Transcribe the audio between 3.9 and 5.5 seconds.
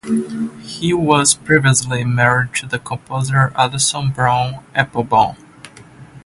Brown Applebaum.